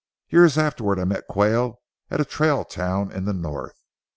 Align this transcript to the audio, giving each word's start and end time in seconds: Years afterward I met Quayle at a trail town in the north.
Years 0.29 0.57
afterward 0.57 0.97
I 0.97 1.03
met 1.03 1.27
Quayle 1.29 1.79
at 2.09 2.19
a 2.19 2.25
trail 2.25 2.65
town 2.65 3.11
in 3.11 3.25
the 3.25 3.33
north. 3.33 3.77